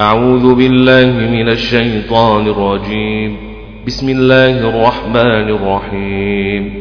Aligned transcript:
أعوذ 0.00 0.54
بالله 0.54 1.28
من 1.28 1.48
الشيطان 1.48 2.46
الرجيم. 2.46 3.36
بسم 3.86 4.08
الله 4.08 4.50
الرحمن 4.50 5.48
الرحيم. 5.48 6.72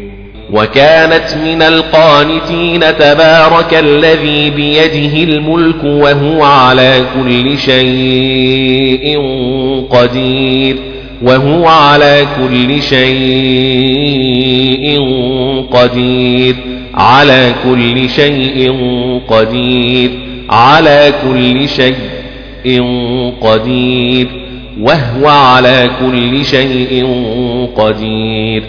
وكانت 0.53 1.37
من 1.45 1.61
القانتين 1.61 2.79
تبارك 2.79 3.73
الذي 3.73 4.49
بيده 4.49 5.33
الملك 5.33 5.83
وهو 5.83 6.43
على 6.43 7.01
كل 7.15 7.57
شيء 7.57 9.19
قدير. 9.89 10.75
وهو 11.21 11.67
على 11.67 12.25
كل 12.37 12.81
شيء 12.81 13.09
قدير. 15.71 16.55
على 16.93 17.53
كل 17.63 18.09
شيء 18.09 18.73
قدير. 19.27 20.09
على 20.49 21.13
كل 21.23 21.69
شيء 21.69 22.08
قدير 23.41 24.27
وهو 24.81 25.27
على 25.27 25.89
كل 25.99 26.45
شيء 26.45 27.07
قدير 27.77 28.63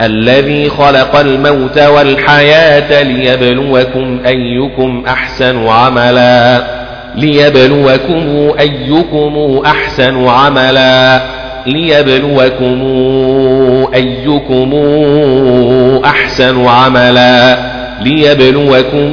الذي 0.00 0.68
خلق 0.68 1.16
الموت 1.16 1.78
والحياة 1.78 3.02
ليبلوكم 3.02 4.18
أيكم 4.26 5.02
أحسن 5.08 5.66
عملا 5.68 6.64
ليبلوكم 7.16 8.52
أيكم 8.60 9.62
أحسن 9.66 10.26
عملا 10.26 11.22
ليبلوكم 11.66 12.80
أيكم 13.94 14.72
أحسن 16.04 16.66
عملا 16.66 17.58
ليبلوكم 18.02 19.12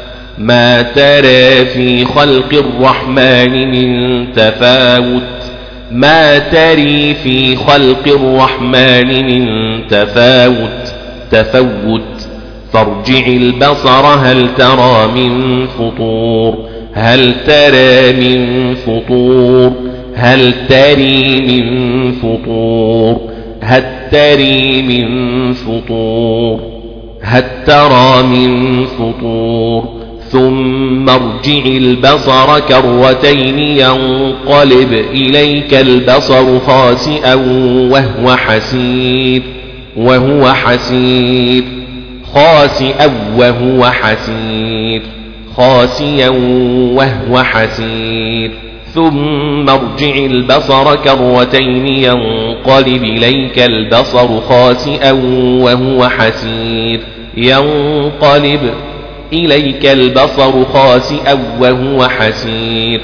ما 0.41 0.81
ترى 0.81 1.65
في 1.65 2.05
خلق 2.05 2.53
الرحمن 2.53 3.71
من 3.71 4.27
تفاوت. 4.33 5.21
ما 5.91 6.37
تري 6.37 7.13
في 7.13 7.55
خلق 7.55 8.07
الرحمن 8.07 9.25
من 9.25 9.47
تفاوت. 9.87 10.93
تفوت. 11.31 12.27
فارجع 12.73 13.27
البصر 13.27 14.05
هل 14.05 14.47
ترى 14.57 15.07
من 15.15 15.67
فطور؟ 15.67 16.57
هل 16.93 17.33
ترى 17.47 18.11
من 18.11 18.73
فطور؟ 18.75 19.71
هل 20.15 20.53
تري 20.69 21.41
من 21.41 22.11
فطور؟ 22.11 23.21
هل 23.61 23.83
تري 24.11 24.81
من 24.81 25.53
فطور؟ 25.53 26.59
هل 27.21 27.43
ترى 27.65 28.23
من 28.23 28.83
فطور؟ 28.85 30.01
ثم 30.31 31.09
ارجع 31.09 31.65
البصر 31.65 32.59
كرتين 32.59 33.59
ينقلب 33.59 34.93
إليك 34.93 35.73
البصر 35.73 36.59
خاسئا 36.59 37.35
وهو 37.91 38.35
حسير 38.35 39.41
وهو 39.97 40.53
حسير. 40.53 41.63
خاسئا 42.33 43.11
وهو 43.37 43.85
حسير. 43.85 45.01
خاسيا 45.57 46.29
وهو 46.95 47.43
حسير. 47.43 48.51
ثم 48.93 49.69
ارجع 49.69 50.15
البصر 50.15 50.95
كرتين 50.95 51.87
ينقلب 51.87 53.03
إليك 53.03 53.59
البصر 53.59 54.41
خاسئا 54.41 55.11
وهو 55.61 56.09
حسير. 56.09 56.99
ينقلب 57.37 58.73
إليك 59.33 59.85
البصر 59.85 60.65
خاسئا 60.65 61.39
وهو 61.59 62.07
حسير. 62.07 63.01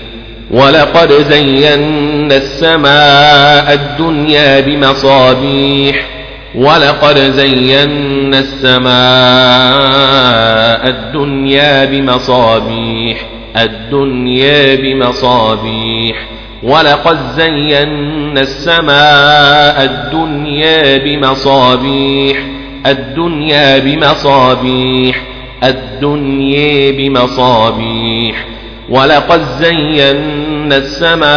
ولقد 0.51 1.11
زينا 1.13 2.35
السماء 2.35 3.73
الدنيا 3.73 4.59
بمصابيح. 4.59 6.07
ولقد 6.55 7.17
زينا 7.19 8.39
السماء 8.39 8.87
الدنيا 10.89 11.85
بمصابيح. 11.85 13.25
الدنيا 13.57 14.75
بمصابيح. 14.75 16.27
ولقد 16.63 17.17
زينا 17.37 18.41
السماء 18.41 19.83
الدنيا 19.83 20.97
بمصابيح. 20.97 22.37
الدنيا 22.85 23.77
بمصابيح. 23.77 25.36
الدنيا 25.63 26.91
بمصابيح 26.91 28.45
ولقد 28.89 29.41
زينا 29.59 30.77
السماء 30.77 31.27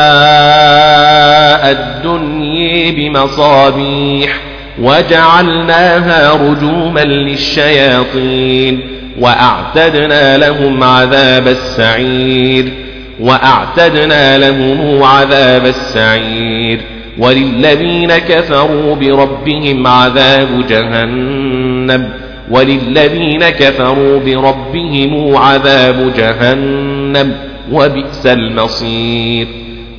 الدنيا 1.70 2.90
بمصابيح 2.90 4.40
وجعلناها 4.82 6.34
رجوما 6.34 7.00
للشياطين 7.00 8.80
وأعتدنا 9.20 10.38
لهم 10.38 10.84
عذاب 10.84 11.48
السعير 11.48 12.72
وأعتدنا 13.20 14.38
لهم 14.38 15.02
عذاب 15.02 15.66
السعير 15.66 16.80
وللذين 17.18 18.18
كفروا 18.18 18.94
بربهم 18.96 19.86
عذاب 19.86 20.66
جهنم. 20.68 22.10
وللذين 22.50 23.48
كفروا 23.48 24.18
بربهم 24.18 25.36
عذاب 25.36 26.12
جهنم 26.16 27.32
وبئس 27.72 28.26
المصير 28.26 29.46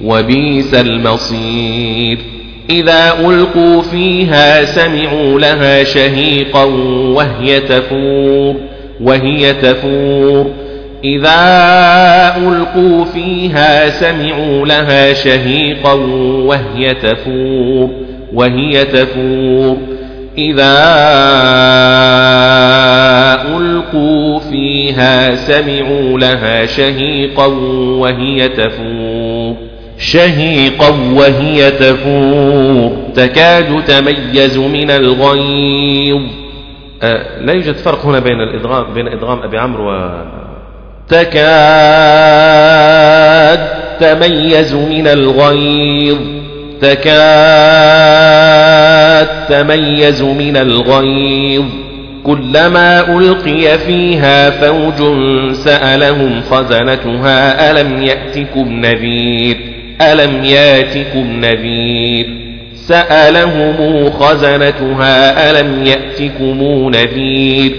وبئس 0.03 0.73
المصير. 0.73 2.17
إذا 2.69 3.13
ألقوا 3.19 3.81
فيها 3.81 4.65
سمعوا 4.65 5.39
لها 5.39 5.83
شهيقا 5.83 6.63
وهي 7.15 7.59
تفور 7.59 8.55
وهي 9.01 9.53
تفور. 9.53 10.51
إذا 11.03 11.41
ألقوا 12.37 13.05
فيها 13.05 13.89
سمعوا 13.89 14.65
لها 14.65 15.13
شهيقا 15.13 15.93
وهي 16.45 16.93
تفور 16.93 17.89
وهي 18.33 18.85
تفور. 18.85 19.77
إذا 20.37 20.77
ألقوا 23.57 24.39
فيها 24.39 25.35
سمعوا 25.35 26.19
لها 26.19 26.65
شهيقا 26.65 27.45
وهي 27.99 28.49
تفور. 28.49 29.55
شهيقا 29.97 30.89
وهي 30.89 31.71
تفور. 31.71 32.97
تكاد 33.15 33.83
تميز 33.85 34.57
من 34.57 34.91
الغيظ. 34.91 36.21
أه 37.03 37.39
لا 37.41 37.53
يوجد 37.53 37.75
فرق 37.75 38.05
هنا 38.05 38.19
بين 38.19 38.41
الإدغام 38.41 38.93
بين 38.93 39.07
إدغام 39.07 39.39
أبي 39.39 39.57
عمرو 39.57 40.11
تكاد 41.09 41.39
تميز 43.99 44.75
من 44.75 45.07
الغيظ. 45.07 46.40
تكاد 46.81 47.11
تميز 49.49 50.21
من 50.21 50.57
الغيظ. 50.57 51.65
كلما 52.23 53.17
ألقي 53.17 53.77
فيها 53.77 54.49
فوج 54.49 54.95
سألهم 55.53 56.41
خزنتها 56.41 57.71
ألم 57.71 58.03
يأتكم 58.03 58.73
نذير؟ 58.73 59.57
ألم 60.01 60.43
يأتكم 60.43 61.45
نذير؟ 61.45 62.25
سألهم 62.75 64.09
خزنتها 64.09 65.49
ألم 65.51 65.85
يأتكم 65.85 66.89
نذير؟ 66.93 67.71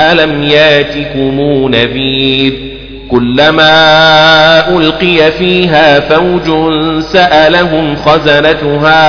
ألم 0.00 0.42
يأتكم 0.42 1.68
نذير؟ 1.74 2.67
كلما 3.10 4.68
ألقي 4.68 5.30
فيها 5.32 6.00
فوج 6.00 6.72
سألهم 7.02 7.96
خزنتها 7.96 9.00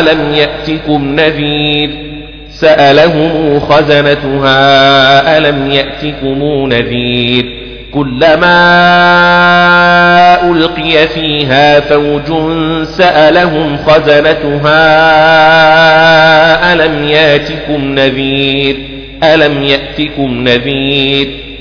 ألم 0.00 0.34
يأتكم 0.34 1.04
نذير؟ 1.04 1.90
سألهم 2.50 3.60
خزنتها 3.60 5.38
ألم 5.38 5.70
يأتكم 5.70 6.68
نذير؟ 6.72 7.44
كلما 7.94 8.50
ألقي 10.50 11.08
فيها 11.08 11.80
فوج 11.80 12.26
سألهم 12.84 13.76
خزنتها 13.76 14.72
ألم 16.72 17.04
يأتكم 17.04 17.84
نذير؟ 17.84 18.76
ألم 19.22 19.62
يأتكم 19.62 20.48
نذير؟ 20.48 21.47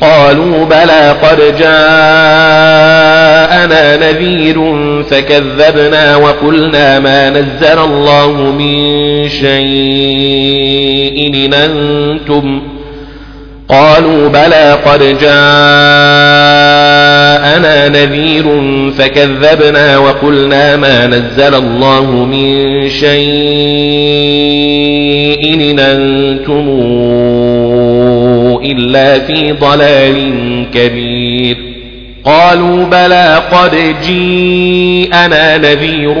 قالوا 0.00 0.64
بلى 0.64 1.16
قد 1.22 1.56
جاءنا 1.58 1.70
نذير 3.96 4.74
فكذبنا 5.10 6.16
وقلنا 6.16 6.98
ما 6.98 7.30
نزل 7.30 7.78
الله 7.78 8.32
من 8.32 9.28
شيء 9.28 10.70
إن 11.34 11.54
أنتم 11.54 12.62
قالوا 13.68 14.28
بلى 14.28 14.78
قد 14.86 14.98
جاءنا 14.98 15.30
نذير 17.88 18.44
فكذبنا 18.98 19.98
وقلنا 19.98 20.76
ما 20.76 21.06
نزل 21.06 21.54
الله 21.54 22.10
من 22.24 22.88
شيء 22.90 23.10
إن 25.70 25.78
أنتم 25.78 26.68
إلا 28.72 29.18
في 29.18 29.52
ضلال 29.52 30.16
كبير 30.74 31.56
قالوا 32.24 32.84
بلى 32.84 33.42
قد 33.52 33.94
جيءنا 34.06 35.58
نذير 35.58 36.14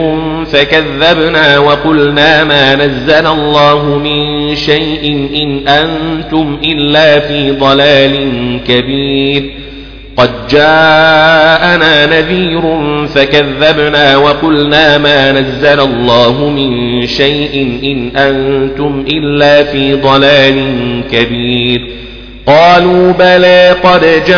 فكذبنا 0.46 1.58
وقلنا 1.58 2.44
ما 2.44 2.74
نزل 2.74 3.26
الله 3.26 3.98
من 3.98 4.54
شيء 4.56 5.28
إن 5.42 5.68
أنتم 5.68 6.58
إلا 6.64 7.20
في 7.20 7.50
ضلال 7.50 8.16
كبير 8.68 9.50
قد 10.16 10.30
جاءنا 10.50 12.06
نذير 12.06 12.62
فكذبنا 13.06 14.16
وقلنا 14.16 14.98
ما 14.98 15.32
نزل 15.32 15.80
الله 15.80 16.48
من 16.50 17.06
شيء 17.06 17.80
إن 17.84 18.20
أنتم 18.20 19.04
إلا 19.08 19.64
في 19.64 19.94
ضلال 19.94 20.60
كبير 21.12 21.90
قالوا 22.46 23.12
بلى 23.12 23.76
قد 23.84 24.00
جاءنا 24.00 24.36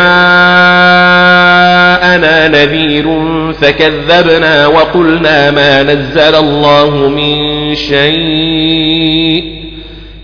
نذير 2.48 3.04
فكذبنا 3.52 4.66
وقلنا 4.66 5.50
ما 5.50 5.82
نزل 5.82 6.34
الله 6.34 7.08
من 7.08 7.74
شيء. 7.74 9.44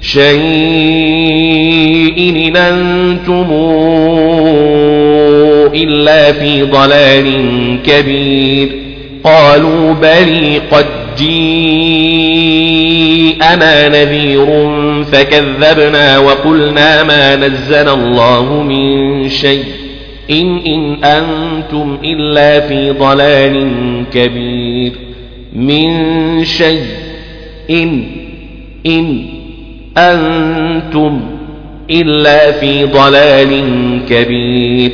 شيء 0.01 0.39
إن 2.49 2.57
أنتم 2.57 3.47
إلا 5.75 6.33
في 6.33 6.63
ضلال 6.63 7.29
كبير. 7.87 8.69
قالوا 9.25 9.95
بلي 9.95 10.61
قد 10.73 10.87
جيءنا 13.43 13.89
نذير 13.89 14.47
فكذبنا 15.05 16.19
وقلنا 16.19 17.03
ما 17.03 17.37
نزل 17.37 17.89
الله 17.89 18.63
من 18.63 19.29
شيء. 19.29 19.65
إن 20.31 20.59
إن 20.59 21.05
أنتم 21.05 21.99
إلا 22.05 22.61
في 22.61 22.91
ضلال 22.91 23.67
كبير. 24.13 24.93
من 25.57 26.45
شيء. 26.45 26.85
إن 27.71 28.03
إن 28.87 29.27
أنتم 29.97 31.21
إلا 31.91 32.53
في 32.53 32.85
ضلال 32.85 33.63
كبير. 34.11 34.93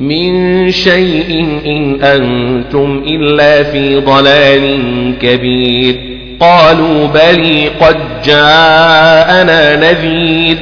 من 0.00 0.70
شيء 0.70 1.46
إن 1.66 2.00
أنتم 2.02 3.02
إلا 3.06 3.62
في 3.62 3.96
ضلال 3.96 4.78
كبير. 5.22 6.15
قالوا 6.40 7.06
بلي 7.06 7.68
قد 7.68 7.96
جاءنا 8.24 9.76
نذير 9.76 10.56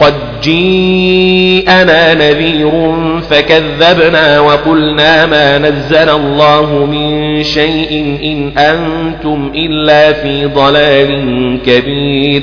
قد 0.00 0.14
جيءنا 0.42 2.14
نذير 2.14 2.94
فكذبنا 3.30 4.40
وقلنا 4.40 5.26
ما 5.26 5.58
نزل 5.58 6.08
الله 6.08 6.86
من 6.86 7.42
شيء 7.42 8.18
إن 8.22 8.58
أنتم 8.58 9.52
إلا 9.54 10.12
في 10.12 10.46
ضلال 10.46 11.58
كبير. 11.66 12.42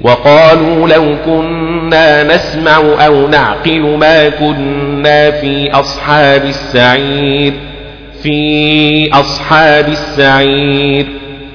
وقالوا 0.00 0.88
لو 0.88 1.16
كنا 1.26 2.34
نسمع 2.34 3.06
أو 3.06 3.28
نعقل 3.28 3.80
ما 3.80 4.28
كنا 4.28 5.30
في 5.30 5.70
أصحاب 5.70 6.44
السعير 6.44 7.52
في 8.22 9.10
أصحاب 9.12 9.88
السعير. 9.88 11.06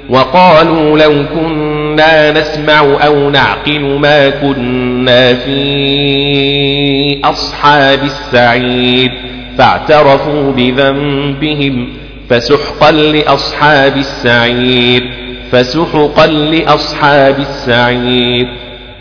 وقالوا 0.10 0.98
لو 0.98 1.26
كنا 1.36 2.32
نسمع 2.32 2.80
أو 3.06 3.30
نعقل 3.30 3.82
ما 3.82 4.30
كنا 4.30 5.34
في 5.34 7.22
أصحاب 7.24 8.04
السعير 8.04 9.12
فاعترفوا 9.58 10.52
بذنبهم 10.52 11.90
فسحقا 12.30 12.92
لأصحاب 12.92 13.98
السعير 13.98 15.04
فسحقا 15.52 16.28
لأصحاب 16.28 17.40
السعير. 17.40 18.48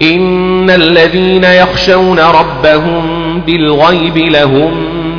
إن 0.03 0.71
الذين 0.71 1.45
يخشون 1.45 2.19
ربهم 2.19 3.41
بالغيب 3.41 4.19
لهم 4.19 4.73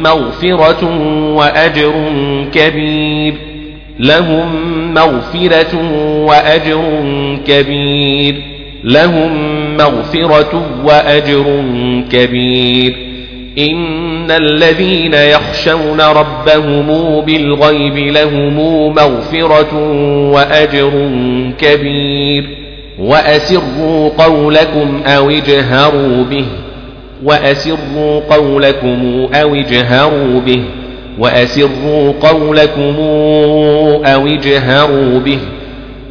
مغفرة 0.03 0.85
وأجر 1.33 1.93
كبير. 2.53 3.46
لهم 3.99 4.47
مغفرة 4.93 5.77
وأجر 6.25 6.81
كبير. 7.47 8.35
لهم 8.83 9.31
مغفرة 9.77 10.65
وأجر 10.83 11.63
كبير. 12.11 12.95
إن 13.59 14.31
الذين 14.31 15.13
يخشون 15.13 16.01
ربهم 16.01 17.21
بالغيب 17.21 17.97
لهم 17.97 18.57
مغفرة 18.95 19.77
وأجر 20.31 20.91
كبير. 21.59 22.49
وأسروا 22.99 24.09
قولكم 24.17 25.01
أو 25.05 25.29
اجهروا 25.29 26.23
به. 26.23 26.45
وأسروا 27.23 28.19
قولكم 28.29 29.27
أو 29.33 29.55
اجهروا 29.55 30.41
به. 30.41 30.63
وأسروا 31.19 32.13
قولكم 32.21 32.95
أو 34.05 34.27
اجهروا 34.27 35.19
به. 35.19 35.39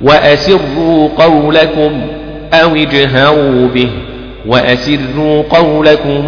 وأسروا 0.02 1.08
قولكم 1.18 2.00
أو 2.52 2.76
اجهروا 2.76 3.68
به. 3.75 3.90
وأسروا 4.46 5.42
قولكم 5.50 6.25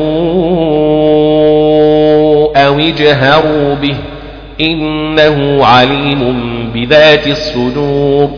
أو 2.56 2.78
اجهروا 2.78 3.74
به. 3.74 3.96
إنه 4.60 5.64
عليم 5.64 6.34
بذات 6.74 7.26
الصدور. 7.26 8.30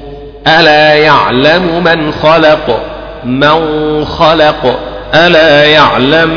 ألا 0.47 0.95
يعلم 0.95 1.85
من 1.85 2.13
خلق؟ 2.13 2.81
من 3.25 4.05
خلق. 4.05 4.79
ألا 5.15 5.65
يعلم 5.65 6.31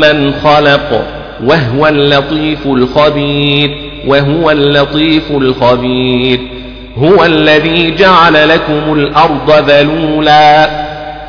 من 0.00 0.32
خلق. 0.32 1.19
وهو 1.44 1.86
اللطيف 1.86 2.66
الخبير 2.66 3.70
وهو 4.06 4.50
اللطيف 4.50 5.30
الخبير. 5.30 6.40
هو 6.98 7.24
الذي 7.24 7.90
جعل 7.90 8.48
لكم 8.48 8.92
الأرض 8.92 9.70
ذلولا. 9.70 10.70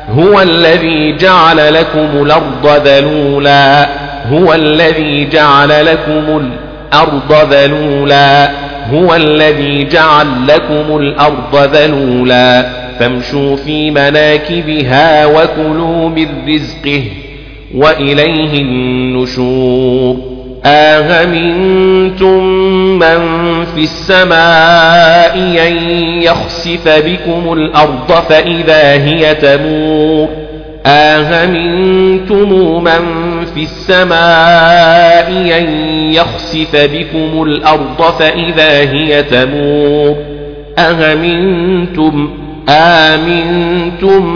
هو 0.08 0.40
الذي 0.40 1.16
جعل 1.16 1.74
لكم 1.74 2.22
الأرض 2.22 2.86
ذلولا. 2.86 3.88
هو 4.28 4.54
الذي 4.54 5.28
جعل 5.28 5.86
لكم 5.86 6.46
الأرض 6.92 7.52
ذلولا. 7.52 8.50
هو 8.92 9.14
الذي 9.14 9.84
جعل 9.84 10.26
لكم 10.48 10.96
الأرض 10.96 11.70
ذلولا. 11.76 12.68
فامشوا 12.98 13.56
في 13.56 13.90
مناكبها 13.90 15.26
وكلوا 15.26 16.08
من 16.08 16.26
رزقه. 16.48 17.02
وإليه 17.74 18.58
النشور. 18.58 20.16
أهمنتم 20.64 22.44
من 22.98 23.20
في 23.74 23.80
السماء 23.80 25.38
أن 25.68 25.76
يخسف 26.22 26.88
بكم 26.88 27.52
الأرض 27.52 28.12
فإذا 28.28 28.92
هي 28.92 29.34
تمور؟ 29.34 30.28
أهمنتم 30.86 32.84
من 32.84 33.04
في 33.54 33.62
السماء 33.62 35.28
أن 35.58 35.66
يخسف 36.12 36.76
بكم 36.76 37.42
الأرض 37.42 38.02
فإذا 38.18 38.78
هي 38.78 39.22
تمور؟ 39.22 40.16
أهمنتم 40.78 42.41
آمنتم 42.68 44.26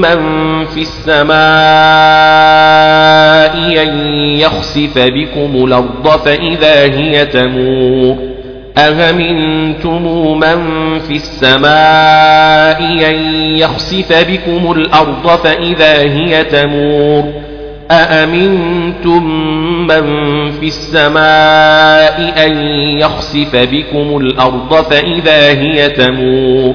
من 0.00 0.20
في 0.64 0.80
السماء 0.80 1.34
أن 3.82 3.98
يخسف 4.38 4.98
بكم 4.98 5.64
الأرض 5.64 6.08
فإذا 6.24 6.82
هي 6.82 7.26
تمور 7.26 8.16
أهمنتم 8.78 10.02
من 10.38 10.58
في 10.98 11.14
السماء 11.16 12.80
أن 13.10 13.16
يخسف 13.56 14.12
بكم 14.30 14.72
الأرض 14.72 15.28
فإذا 15.28 15.98
هي 15.98 16.44
تمور 16.44 17.24
أأمنتم 17.90 19.24
من 19.86 20.04
في 20.50 20.66
السماء 20.66 22.32
أن 22.46 22.56
يخسف 22.98 23.56
بكم 23.56 24.16
الأرض 24.16 24.74
فإذا 24.74 25.48
هي 25.48 25.88
تمور 25.88 26.74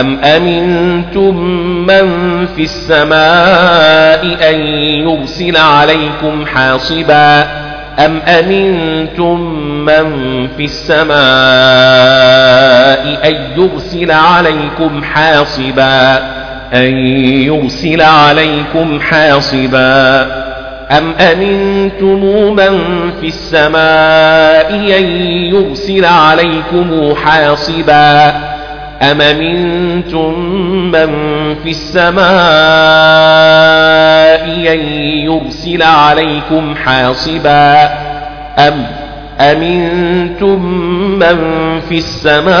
أم 0.00 0.18
أمنتم 0.24 1.36
من 1.86 2.06
في 2.56 2.62
السماء 2.62 4.50
أن 4.50 4.60
يرسل 5.08 5.56
عليكم 5.56 6.46
حاصبا 6.46 7.40
أم 7.98 8.20
أمنتم 8.28 9.40
من 9.84 10.06
في 10.56 10.64
السماء 10.64 11.16
أن 13.28 13.36
يرسل 13.56 14.10
عليكم 14.10 15.04
حاصبا 15.04 16.16
أن 16.74 16.96
يرسل 17.46 18.02
عليكم 18.02 19.00
حاصبا 19.00 20.22
أم 20.90 21.12
أمنتم 21.20 22.20
من 22.54 22.78
في 23.20 23.26
السماء 23.26 24.74
أن 24.98 25.04
يرسل 25.54 26.04
عليكم 26.04 27.14
حاصبا 27.24 28.55
أم 29.02 29.18
منتم 29.18 30.40
من 30.92 31.10
في 31.62 31.70
السماء 31.70 32.26
أن 34.72 34.80
يرسل 35.24 35.82
عليكم 35.82 36.74
حاصبا 36.84 37.82
أم 38.58 38.86
أمنتم 39.40 40.64
من 41.18 41.38
في 41.88 41.98
السماء 41.98 42.56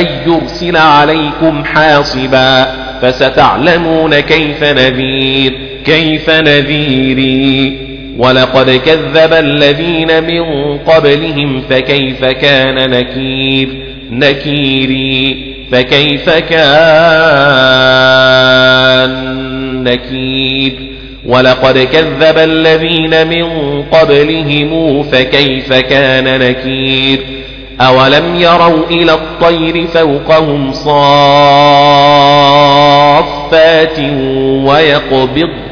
أن 0.00 0.06
يرسل 0.26 0.76
عليكم 0.76 1.64
حاصبا 1.64 2.66
فستعلمون 3.02 4.20
كيف 4.20 4.64
نذير 4.64 5.58
كيف 5.84 6.30
نذيري 6.30 7.87
ولقد 8.18 8.70
كذب 8.70 9.32
الذين 9.32 10.24
من 10.24 10.78
قبلهم 10.78 11.62
فكيف 11.70 12.24
كان 12.24 12.90
نكير؟ 12.90 13.68
نكيري 14.10 15.54
فكيف 15.72 16.30
كان 16.30 16.68
نكير؟ 19.84 20.72
ولقد 21.26 21.78
كذب 21.78 22.38
الذين 22.38 23.26
من 23.26 23.82
قبلهم 23.82 25.02
فكيف 25.02 25.72
كان 25.72 26.38
نكير؟ 26.38 27.18
أولم 27.80 28.34
يروا 28.36 28.86
إلى 28.90 29.12
الطير 29.12 29.86
فوقهم 29.86 30.72
صافات 30.72 30.98
ويقبض 34.64 35.67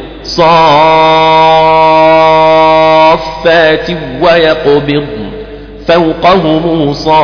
صافات 3.06 3.90
ويقبض 4.22 5.06
فوقهم 5.88 6.92
صافات 6.92 7.16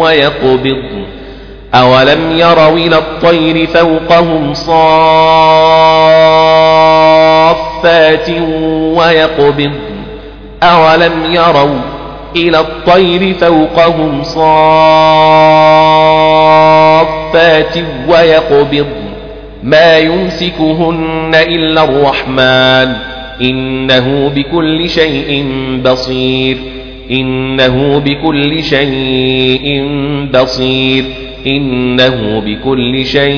ويقبض 0.00 0.82
أولم 1.74 2.38
يروا 2.38 2.76
إلى 2.78 2.98
الطير 2.98 3.66
فوقهم 3.66 4.54
صافات 4.54 4.70
ويقبض 8.98 9.72
أولم 10.62 11.12
يروا 11.34 11.80
إلى 12.36 12.60
الطير 12.60 13.34
فوقهم 13.34 14.22
صافات 14.22 15.93
ويقبض 18.08 18.86
ما 19.62 19.98
يمسكهن 19.98 21.30
إلا 21.34 21.84
الرحمن 21.84 22.94
إنه 23.42 24.28
بكل 24.28 24.90
شيء 24.90 25.46
بصير 25.84 26.56
إنه 27.10 27.98
بكل 27.98 28.64
شيء 28.64 29.84
بصير 30.34 31.04
إنه 31.46 32.40
بكل 32.46 33.06
شيء 33.06 33.34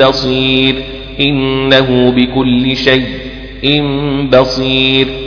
بصير 0.00 0.74
إنه 1.20 2.10
بكل 2.10 2.76
شيء 2.76 3.82
بصير 4.32 5.21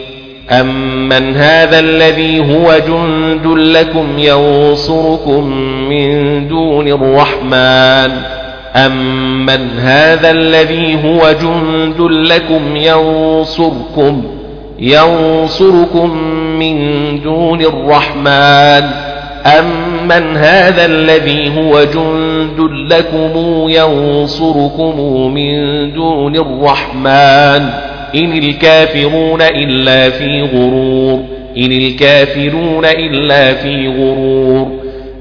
أمن 0.52 1.36
هذا 1.36 1.80
الذي 1.80 2.40
هو 2.40 2.80
جند 2.88 3.48
لكم 3.48 4.08
ينصركم 4.18 5.48
من 5.90 6.48
دون 6.48 6.88
الرحمن 6.88 8.12
أمن 8.76 9.80
هذا 9.80 10.32
الذي 10.32 11.04
هو 11.06 11.32
جند 11.32 12.02
لكم 12.12 12.76
ينصركم 12.76 14.24
ينصركم 14.80 16.18
من 16.60 16.78
دون 17.22 17.62
الرحمن 17.62 18.90
أمن 19.46 20.38
هذا 20.38 20.86
الذي 20.86 21.58
هو 21.58 21.84
جند 21.84 22.70
لكم 22.90 23.32
ينصركم 23.70 25.00
من 25.34 25.92
دون 25.94 26.36
الرحمن 26.36 27.95
إن 28.16 28.38
الكافرون 28.38 29.42
إلا 29.42 30.10
في 30.10 30.42
غرور 30.42 31.20
إن 31.58 31.72
الكافرون 31.72 32.86
إلا 32.86 33.54
في 33.54 33.88
غرور. 33.88 34.72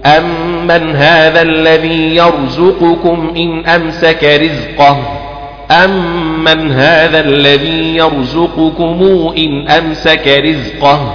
أمن 0.06 0.96
هذا 0.96 1.42
الذي 1.42 2.16
يرزقكم 2.16 3.32
إن 3.36 3.66
أمسك 3.66 4.24
رزقه؟ 4.24 4.98
أمن 5.70 6.72
هذا 6.72 7.20
الذي 7.20 7.96
يرزقكم 7.96 9.32
إن 9.38 9.68
أمسك 9.68 10.28
رزقه؟ 10.28 11.14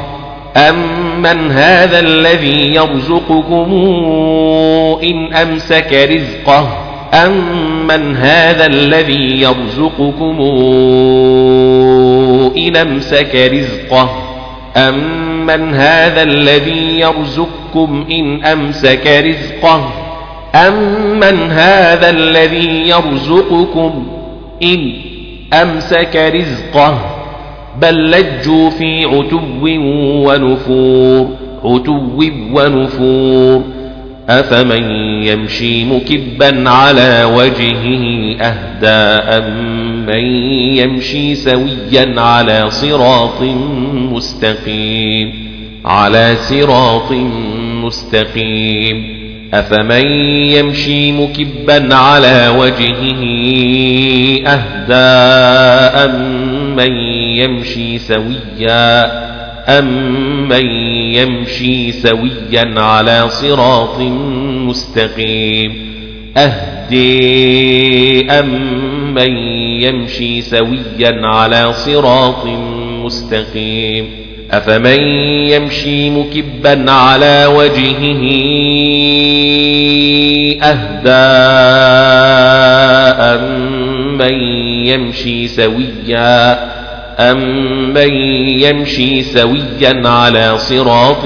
أمن 0.57 1.51
هذا 1.51 1.99
الذي 1.99 2.75
يرزقكم 2.75 3.71
إن 5.03 5.33
أمسك 5.33 5.93
رزقه؟ 5.93 6.88
أمن 7.13 8.15
هذا 8.15 8.65
الذي 8.65 9.41
يرزقكم 9.41 10.37
إن 12.57 12.75
أمسك 12.75 13.35
رزقه 13.53 14.09
أمن 14.77 15.73
هذا 15.73 16.23
الذي 16.23 16.99
يرزقكم 16.99 18.05
إن 18.11 18.43
أمسك 18.45 19.07
رزقه 19.25 19.89
أمن 20.55 21.51
هذا 21.51 22.09
الذي 22.09 22.89
يرزقكم 22.89 24.07
إن 24.63 24.91
أمسك 25.53 26.31
رزقه 26.35 26.99
بل 27.81 28.11
لجوا 28.11 28.69
في 28.69 29.05
عتو 29.05 29.39
ونفور 30.27 31.27
عتو 31.63 31.99
ونفور 32.53 33.63
أفمن 34.29 34.91
يمشي 35.23 35.85
مكبا 35.85 36.69
على 36.69 37.23
وجهه 37.23 37.95
أهدى 38.41 38.87
أم 39.37 39.79
من 40.05 40.25
يمشي 40.77 41.35
سويا 41.35 42.19
على 42.21 42.69
صراط 42.69 43.41
مستقيم 43.93 45.49
على 45.85 46.35
صراط 46.35 47.11
مستقيم 47.83 49.19
أفمن 49.53 50.05
يمشي 50.51 51.11
مكبا 51.11 51.95
على 51.95 52.53
وجهه 52.57 53.21
أهدى 54.47 55.09
أم 56.05 56.75
من 56.75 56.91
يمشي 57.37 57.97
سويا 57.97 59.28
أمن 59.69 60.65
يمشي 61.15 61.91
سويا 61.91 62.73
على 62.77 63.29
صراط 63.29 63.99
مستقيم 64.67 65.89
أهدي 66.37 68.31
أمن 68.31 69.37
يمشي 69.83 70.41
سويا 70.41 71.21
على 71.23 71.73
صراط 71.73 72.45
مستقيم 73.03 74.09
أفمن 74.51 74.99
يمشي 75.49 76.09
مكبا 76.09 76.91
على 76.91 77.45
وجهه 77.45 78.23
أهدى 80.63 81.29
أمن 83.21 84.33
يمشي 84.85 85.47
سويا 85.47 86.69
أمن 87.19 88.13
يمشي 88.59 89.23
سويا 89.23 90.07
على 90.07 90.57
صراط 90.57 91.25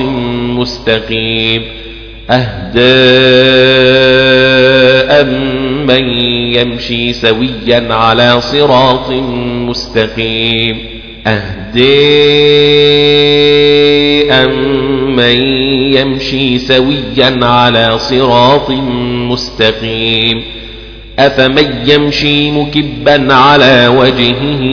مستقيم 0.57 1.61
أهدى 2.29 3.13
أمن 5.21 6.09
يمشي 6.57 7.13
سويا 7.13 7.93
على 7.93 8.41
صراط 8.41 9.09
مستقيم 9.69 10.77
أهدي 11.27 11.83
أمن 14.31 15.37
يمشي 15.95 16.59
سويا 16.59 17.39
على 17.45 17.99
صراط 17.99 18.69
مستقيم 19.29 20.43
أفمن 21.19 21.73
يمشي 21.87 22.51
مكبا 22.51 23.33
على 23.33 23.87
وجهه 23.87 24.63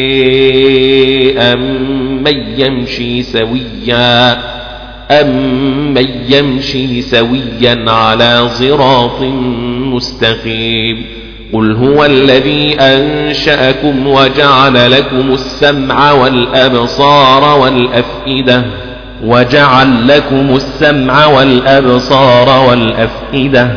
أهدي 0.00 1.38
أمن 1.38 2.44
يمشي 2.58 3.22
سويا 3.22 4.32
أمن 5.10 6.08
يمشي 6.28 7.02
سويا 7.02 7.84
على 7.90 8.48
صراط 8.48 9.22
مستقيم 9.92 11.04
قل 11.52 11.72
هو 11.72 12.04
الذي 12.04 12.76
أنشأكم 12.80 14.06
وجعل 14.06 14.90
لكم 14.90 15.32
السمع 15.32 16.12
والأبصار 16.12 17.60
والأفئدة 17.60 18.64
وجعل 19.24 20.08
لكم 20.08 20.56
السمع 20.56 21.26
والأبصار 21.26 22.68
والأفئدة 22.68 23.70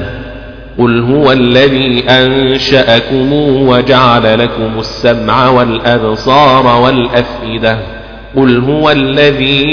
قل 0.79 1.01
هو 1.01 1.31
الذي 1.31 2.03
أنشأكم 2.09 3.33
وجعل 3.67 4.39
لكم 4.39 4.79
السمع 4.79 5.49
والأبصار 5.49 6.81
والأفئدة 6.81 7.77
قل 8.35 8.59
هو 8.59 8.91
الذي 8.91 9.63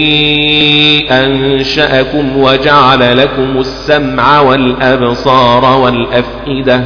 أنشأكم 1.10 2.36
وجعل 2.36 3.16
لكم 3.16 3.58
السمع 3.58 4.40
والأبصار 4.40 5.80
والأفئدة 5.80 6.80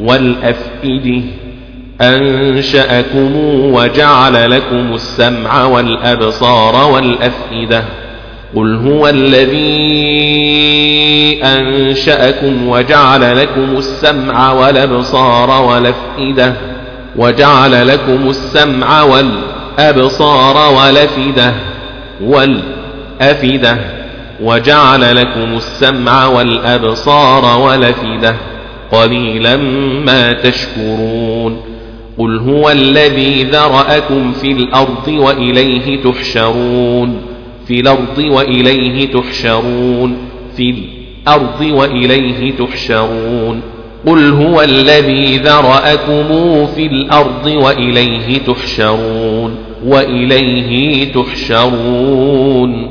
والأفئدة 0.00 1.22
أنشأكم 2.00 3.36
وجعل 3.74 4.50
لكم 4.50 4.94
السمع 4.94 5.64
والأبصار 5.64 6.92
والأفئدة 6.92 7.84
قل 8.56 8.76
هو 8.76 9.08
الذي 9.08 9.62
أنشأكم 11.44 12.68
وجعل 12.68 13.36
لكم 13.36 13.76
السمع 13.76 14.52
والأبصار 14.52 15.62
والأفئدة 15.62 16.54
وجعل 17.16 17.88
لكم 17.88 18.28
السمع 18.28 19.02
والأبصار 19.02 20.74
والأفئدة 20.74 21.54
والأفئدة 22.22 23.78
وجعل 24.42 25.16
لكم 25.16 25.56
السمع 25.56 26.26
والأبصار 26.26 27.60
والأفئدة 27.60 28.36
قليلا 28.92 29.56
ما 30.06 30.32
تشكرون 30.32 31.60
قل 32.18 32.38
هو 32.38 32.70
الذي 32.70 33.44
ذرأكم 33.44 34.32
في 34.32 34.52
الأرض 34.52 35.08
وإليه 35.08 36.02
تحشرون 36.02 37.31
في 37.66 37.80
الأرض 37.80 38.18
وإليه 38.18 39.06
تحشرون. 39.06 40.16
في 40.56 40.70
الأرض 40.70 41.60
وإليه 41.60 42.52
تحشرون. 42.52 43.60
قل 44.06 44.30
هو 44.32 44.62
الذي 44.62 45.36
ذرأكم 45.36 46.28
في 46.66 46.86
الأرض 46.86 47.46
وإليه 47.46 48.38
تحشرون. 48.46 49.56
وإليه 49.86 51.12
تحشرون. 51.12 52.90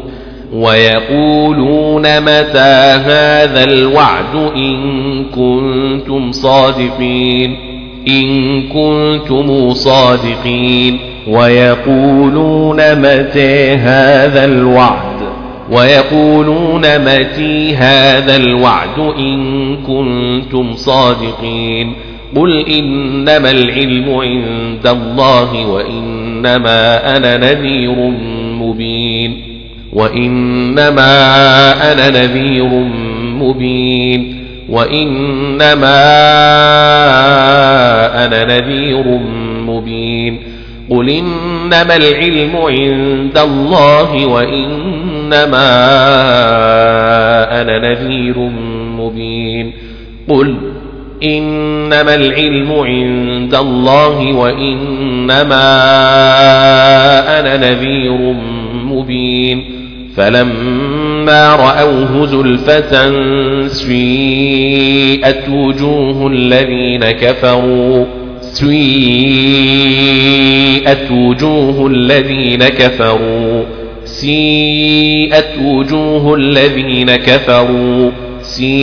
ويقولون 0.54 2.20
متى 2.22 3.00
هذا 3.06 3.64
الوعد 3.64 4.36
إن 4.56 5.24
كنتم 5.26 6.32
صادقين. 6.32 7.58
إن 8.08 8.62
كنتم 8.62 9.74
صادقين. 9.74 11.11
ويقولون 11.28 12.96
متى 12.96 13.74
هذا 13.74 14.46
الوعد؟ 14.46 15.22
ويقولون 15.72 16.82
متى 16.82 17.76
هذا 17.76 18.36
الوعد 18.36 19.00
إن 19.18 19.78
كنتم 19.78 20.76
صادقين؟ 20.76 21.94
قل 22.36 22.66
إنما 22.66 23.52
العلم 23.52 24.16
عند 24.16 24.88
الله 24.88 25.66
وإنما 25.66 27.18
أنا 27.18 27.38
نذير 27.38 27.96
مبين. 28.62 29.42
وإنما 29.94 31.12
أنا 31.92 32.10
نذير 32.10 32.70
مبين. 33.40 34.46
وإنما 34.70 36.02
أنا 38.26 38.44
نذير 38.44 39.20
مبين. 39.68 40.61
قل 40.92 41.10
إنما 41.10 41.96
العلم 41.96 42.56
عند 42.56 43.38
الله 43.38 44.26
وإنما 44.26 45.70
أنا 47.62 47.78
نذير 47.78 48.38
مبين 49.00 49.74
قل 50.30 50.56
إنما 51.24 52.16
العلم 52.16 52.72
عند 52.72 53.56
الله 53.56 54.34
وإنما 54.34 55.70
أنا 57.40 57.58
نذير 57.58 58.36
مبين 58.86 59.64
فلما 60.16 61.56
رأوه 61.56 62.26
زلفة 62.26 63.12
سيئت 63.68 65.50
وجوه 65.50 66.28
الذين 66.28 67.12
كفروا 67.12 68.21
سيئت 68.54 68.72
وجوه 71.12 71.88
الذين 71.88 72.60
كفروا. 72.60 73.64
سيئت 74.06 75.50
وجوه 75.64 76.36
الذين 76.36 77.16
كفروا. 77.16 78.12
سيئت 78.42 78.74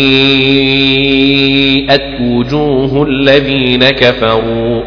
وجوه 2.20 3.06
الذين 3.08 3.84
كفروا. 3.84 4.82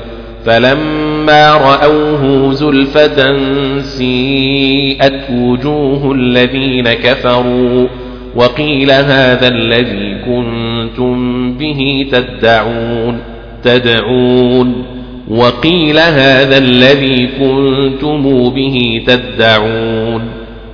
فلما 0.46 1.54
رأوه 1.54 2.54
زلفة 2.54 3.38
سيئت 3.82 5.22
وجوه 5.34 6.12
الذين 6.12 6.94
كفروا. 6.94 7.88
وقيل 8.36 8.91
هذا 8.91 9.48
الذي 9.48 10.17
كنتم 10.26 11.54
به 11.54 12.06
تدعون. 12.12 13.31
تدعون 13.63 14.86
وقيل 15.28 16.00
هذا 16.00 16.58
الذي 16.58 17.30
كنتم 17.39 18.50
به 18.50 19.02
تدعون 19.08 20.21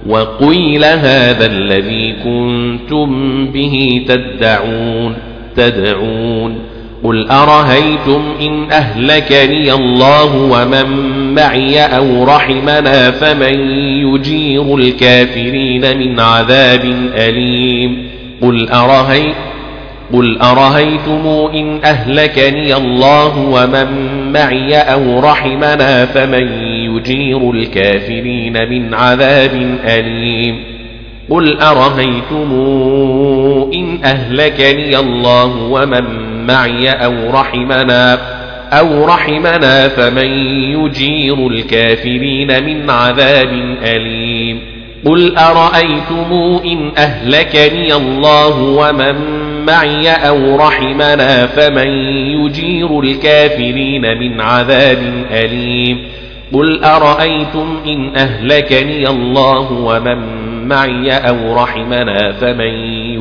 وقيل 0.08 0.86
هذا 0.86 1.45
الذي 1.45 2.15
كنتم 2.23 3.45
به 3.45 4.06
تدعون 4.08 5.15
تدعون 5.56 6.56
قل 7.04 7.28
أرهيتم 7.30 8.21
إن 8.41 8.71
أهلكني 8.71 9.73
الله 9.73 10.36
ومن 10.36 10.88
معي 11.36 11.80
أو 11.80 12.23
رحمنا 12.23 13.12
فمن 13.12 13.60
يجير 14.08 14.76
الكافرين 14.78 15.97
من 15.97 16.19
عذاب 16.19 16.86
أليم 17.15 18.08
قل 18.41 18.69
أرهيت 18.69 19.46
قل 20.13 20.41
أرهيتم 20.41 21.28
إن 21.54 21.80
أهلكني 21.84 22.76
الله 22.76 23.38
ومن 23.38 23.88
معي 24.32 24.76
أو 24.76 25.20
رحمنا 25.20 26.06
فمن 26.06 26.48
يجير 26.63 27.52
الكافرين 27.52 28.70
من 28.70 28.93
عذاب 28.93 29.78
أليم 29.86 30.63
قل 31.30 31.62
أرهيتم 31.62 32.52
إن 33.74 34.00
أهلكني 34.04 35.00
الله 35.00 35.63
ومن 35.63 36.04
معي 36.48 36.89
أو 36.89 37.30
رحمنا 37.30 38.20
أو 38.72 39.06
رحمنا 39.06 39.88
فمن 39.88 40.28
يجير 40.80 41.48
الكافرين 41.48 42.63
من 42.63 42.89
عذاب 42.89 43.78
أليم 43.84 44.62
قل 45.06 45.38
أرأيتم 45.38 46.34
إن 46.65 46.91
أهلكني 46.98 47.93
الله 47.93 48.62
ومن 48.62 49.46
معي 49.67 50.10
أو 50.10 50.56
رحمنا 50.56 51.47
فمن 51.47 51.88
يجير 52.41 52.99
الكافرين 52.99 54.17
من 54.17 54.41
عذاب 54.41 55.25
أليم. 55.32 55.99
قل 56.53 56.84
أرأيتم 56.84 57.77
إن 57.86 58.15
أهلكني 58.15 59.10
الله 59.10 59.71
ومن 59.71 60.17
معي 60.67 61.12
أو 61.12 61.56
رحمنا 61.56 62.32
فمن 62.32 62.73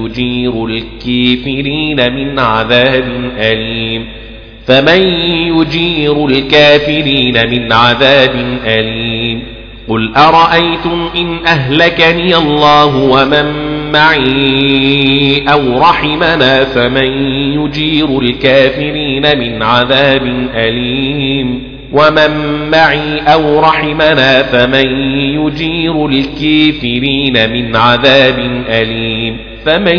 يجير 0.04 0.66
الكافرين 0.66 2.12
من 2.12 2.38
عذاب 2.38 3.30
أليم. 3.38 4.06
فمن 4.66 5.02
يجير 5.56 6.26
الكافرين 6.26 7.50
من 7.50 7.72
عذاب 7.72 8.58
أليم. 8.66 9.42
قل 9.88 10.12
أرأيتم 10.16 11.08
إن 11.16 11.46
أهلكني 11.46 12.36
الله 12.36 12.96
ومن 12.96 13.75
معي 13.96 15.44
أو 15.52 15.78
رحمنا 15.78 16.64
فمن 16.64 17.06
يجير 17.52 18.20
الكافرين 18.20 19.38
من 19.38 19.62
عذاب 19.62 20.48
أليم 20.54 21.62
ومن 21.92 22.30
معي 22.70 23.20
أو 23.20 23.60
رحمنا 23.60 24.42
فمن 24.42 24.86
يجير 25.40 26.06
الكافرين 26.06 27.50
من 27.52 27.76
عذاب 27.76 28.38
أليم 28.68 29.36
فمن 29.66 29.96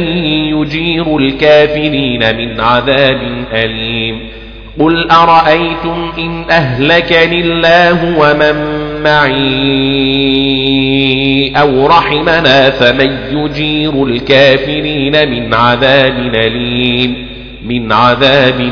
يجير 0.53 1.17
الكافرين 1.17 2.37
من 2.37 2.59
عذاب 2.61 3.19
أليم 3.53 4.19
قل 4.79 5.11
أرأيتم 5.11 6.11
إن 6.17 6.45
أهلكني 6.49 7.41
الله 7.41 8.17
ومن 8.19 8.86
معي 9.03 9.67
أو 11.55 11.87
رحمنا 11.87 12.69
فمن 12.69 13.17
يجير 13.31 14.05
الكافرين 14.05 15.29
من 15.29 15.53
عذاب 15.53 16.31
أليم. 16.35 17.27
من 17.67 17.91
عذاب 17.91 18.71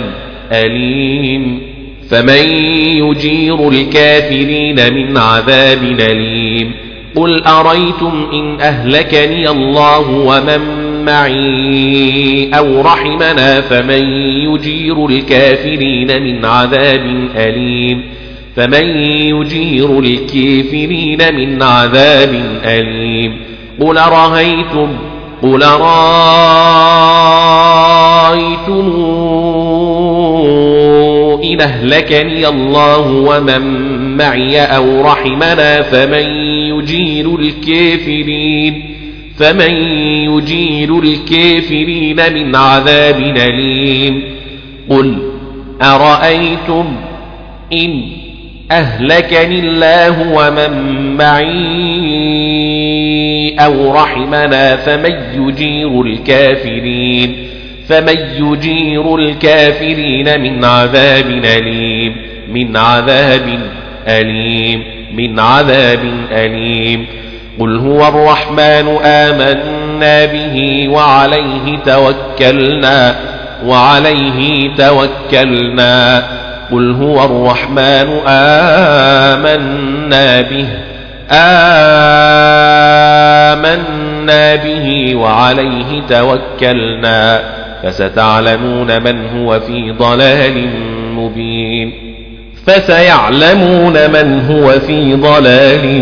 أليم. 0.51 1.61
فمن 2.09 2.49
يجير 2.97 3.69
الكافرين 3.69 4.93
من 4.93 5.17
عذاب 5.17 5.83
أليم. 5.83 6.71
قل 7.15 7.43
أريتم 7.43 8.27
إن 8.33 8.61
أهلكني 8.61 9.49
الله 9.49 10.09
ومن 10.09 10.59
معي. 11.05 12.49
أو 12.53 12.81
رحمنا 12.81 13.61
فمن 13.61 14.03
يجير 14.53 15.05
الكافرين 15.05 16.23
من 16.23 16.45
عذاب 16.45 17.29
أليم. 17.35 18.01
فمن 18.55 18.85
يجير 19.07 19.99
الكافرين 19.99 21.35
من 21.35 21.63
عذاب 21.63 22.59
أليم 22.65 23.37
قل 23.79 23.97
رأيتم 23.97 24.87
قل 25.41 25.63
رأيتم 25.63 26.05
إن 31.43 31.61
أهلكني 31.61 32.47
الله 32.47 33.11
ومن 33.11 33.61
معي 34.17 34.59
أو 34.61 35.01
رحمنا 35.01 35.81
فمن 35.81 36.25
يجير 36.69 37.39
الكافرين 37.39 38.95
فمن 39.37 39.71
يجير 40.31 40.99
الكافرين 40.99 42.33
من 42.33 42.55
عذاب 42.55 43.19
أليم 43.37 44.23
قل 44.89 45.17
أرأيتم 45.81 46.85
إن 47.73 48.24
أهلكني 48.71 49.59
الله 49.59 50.31
ومن 50.33 50.71
معي 51.17 51.55
أو 53.59 53.93
رحمنا 53.93 54.75
فمن 54.75 55.15
يجير 55.33 56.01
الكافرين 56.01 57.47
فمن 57.89 58.17
يجير 58.37 59.15
الكافرين 59.15 60.41
من 60.41 60.65
عذاب 60.65 61.25
أليم 61.29 62.15
من 62.51 62.77
عذاب 62.77 63.59
أليم 64.07 64.83
من 65.13 65.39
عذاب 65.39 65.99
أليم. 66.31 67.05
قل 67.59 67.77
هو 67.77 68.07
الرحمن 68.07 68.97
آمنا 69.03 70.25
به 70.25 70.87
وعليه 70.89 71.77
توكلنا 71.85 73.15
وعليه 73.65 74.69
توكلنا. 74.77 76.23
قل 76.71 76.91
هو 76.91 77.25
الرحمن 77.25 78.19
آمنا 78.27 80.41
به. 80.41 80.67
آمنا 81.31 81.75
به 84.55 85.15
وعليه 85.15 86.01
توكلنا. 86.09 87.39
فستعلمون 87.83 89.03
من 89.03 89.27
هو 89.35 89.59
في 89.59 89.91
ضلال 89.91 90.69
مبين. 91.15 91.93
فسيعلمون 92.67 94.11
من 94.11 94.45
هو 94.45 94.79
في 94.79 95.13
ضلال 95.13 96.01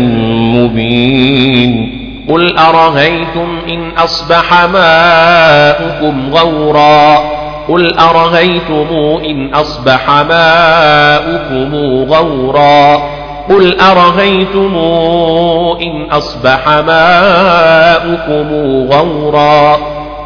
مبين. 0.54 2.00
قل 2.28 2.58
أرهيتم 2.58 3.58
إن 3.68 3.90
أصبح 3.98 4.64
ماؤكم 4.64 6.34
غوراً. 6.34 7.43
قل 7.68 7.98
أرهيتم 7.98 8.86
إن 9.24 9.54
أصبح 9.54 10.10
ماؤكم 10.10 11.74
غورا 12.12 12.96
قل 13.48 13.80
أرهيتم 13.80 14.74
إن 15.82 16.10
أصبح 16.10 16.68
ماؤكم 16.68 18.48
غورا 18.92 19.76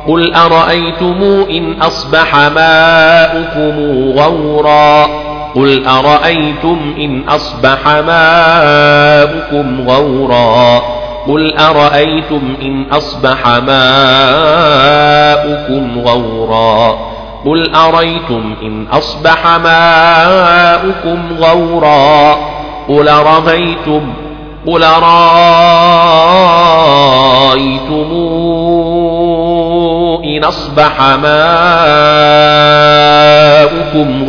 قل 0.09 0.35
أرأيتم 0.35 1.47
إن 1.51 1.75
أصبح 1.83 2.37
ماؤكم 2.37 3.77
غورا 4.19 5.07
قل 5.55 5.87
أرأيتم 5.87 6.95
إن 6.99 7.23
أصبح 7.29 7.89
ماؤكم 7.89 9.89
غورا 9.89 10.83
قل 11.29 11.57
أرأيتم 11.57 12.57
إن 12.63 12.85
أصبح 12.93 13.47
ماؤكم 15.09 16.01
غورا 16.01 17.08
قل 17.45 17.75
أريتم 17.75 18.55
إن 18.63 18.87
أصبح 18.87 19.47
ماؤكم 19.47 21.19
غورا 21.41 22.35
قل 22.89 23.09
رميتم 23.13 24.13
قل 24.67 24.85
رأيتم 25.03 25.39
إن 30.25 30.45
أصبح 30.45 31.01
ماؤكم 31.01 31.39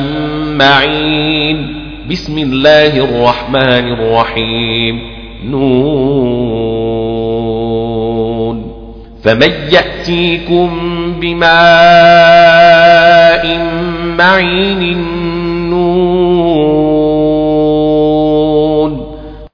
معين 0.59 1.83
بسم 2.11 2.39
الله 2.39 3.05
الرحمن 3.05 3.93
الرحيم 3.93 5.01
نون 5.45 6.63
فمن 9.25 9.53
يأتيكم 9.73 10.71
بماء 11.21 11.53
معين 14.19 14.97